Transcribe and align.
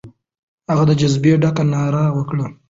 هغه 0.69 0.83
د 0.87 0.91
جذبې 1.01 1.33
ډکه 1.41 1.63
ناره 1.71 2.03
وکړه. 2.17 2.45